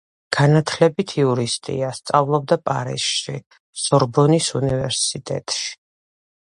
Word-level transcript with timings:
განათლებით 0.35 1.11
იურისტია, 1.23 1.91
სწავლობდა 1.97 2.57
პარიზში, 2.71 3.37
სორბონის 3.87 4.53
უნივერსიტეტში. 4.63 5.69